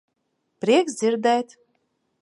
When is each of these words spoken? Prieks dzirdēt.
Prieks 0.65 0.97
dzirdēt. 1.03 1.57